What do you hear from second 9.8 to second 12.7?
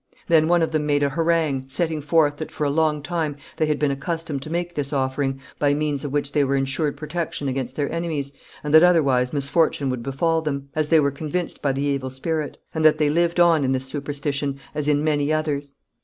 would befall them, as they were convinced by the evil spirit;